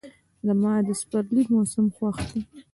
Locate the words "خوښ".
1.95-2.17